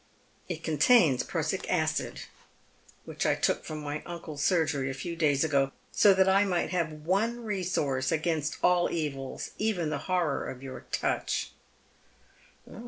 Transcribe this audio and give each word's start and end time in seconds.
"It 0.53 0.63
contains 0.63 1.21
prussic 1.21 1.71
acid, 1.71 2.21
which 3.05 3.23
I 3.23 3.35
took 3.35 3.63
from 3.63 3.81
my 3.81 4.01
uncle's 4.07 4.43
sur 4.43 4.65
gery 4.65 4.89
a 4.89 4.95
few 4.95 5.15
days 5.15 5.43
ago, 5.43 5.73
so 5.91 6.11
that 6.15 6.27
I 6.27 6.43
might 6.43 6.71
have 6.71 6.91
one 6.91 7.43
resource 7.43 8.11
against 8.11 8.57
all 8.63 8.89
evils, 8.91 9.51
even 9.59 9.91
the 9.91 9.99
horror 10.09 10.49
of 10.49 10.63
your 10.63 10.85
touch." 10.91 11.51